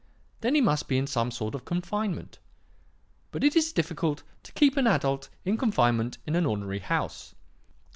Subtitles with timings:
[0.39, 2.39] Then he must be in some sort of confinement.
[3.29, 7.35] But it is difficult to keep an adult in confinement in an ordinary house.